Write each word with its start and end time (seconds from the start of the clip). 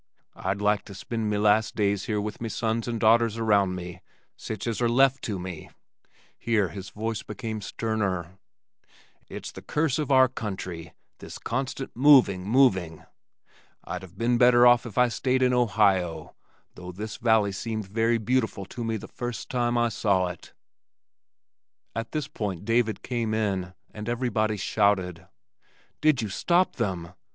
"I'd 0.35 0.61
like 0.61 0.83
to 0.85 0.95
spend 0.95 1.29
me 1.29 1.37
last 1.37 1.75
days 1.75 2.05
here 2.05 2.19
with 2.19 2.41
me 2.41 2.49
sons 2.49 2.87
and 2.87 2.99
daughters 2.99 3.37
around 3.37 3.75
me, 3.75 4.01
sich 4.35 4.65
as 4.65 4.81
are 4.81 4.89
left 4.89 5.21
to 5.25 5.37
me," 5.37 5.69
here 6.39 6.69
his 6.69 6.89
voice 6.89 7.21
became 7.21 7.61
sterner. 7.61 8.39
"It's 9.29 9.51
the 9.51 9.61
curse 9.61 9.99
of 9.99 10.09
our 10.11 10.27
country, 10.27 10.93
this 11.19 11.37
constant 11.37 11.95
moving, 11.95 12.49
moving. 12.49 13.03
I'd 13.83 14.01
have 14.01 14.17
been 14.17 14.39
better 14.39 14.65
off 14.65 14.85
had 14.85 14.97
I 14.97 15.07
stayed 15.07 15.43
in 15.43 15.53
Ohio, 15.53 16.35
though 16.73 16.91
this 16.91 17.17
valley 17.17 17.51
seemed 17.51 17.85
very 17.87 18.17
beautiful 18.17 18.65
to 18.65 18.83
me 18.83 18.97
the 18.97 19.07
first 19.07 19.49
time 19.51 19.77
I 19.77 19.89
saw 19.89 20.29
it." 20.29 20.51
At 21.95 22.11
this 22.11 22.27
point 22.27 22.65
David 22.65 23.03
came 23.03 23.35
in, 23.35 23.75
and 23.91 24.09
everybody 24.09 24.57
shouted, 24.57 25.27
"Did 26.01 26.23
you 26.23 26.29
stop 26.29 26.77
them?" 26.77 27.13